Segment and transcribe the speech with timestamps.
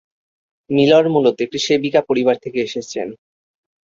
[0.69, 3.07] Miller মূলত একটি সেবিকা পরিবার থেকে এসেছেন।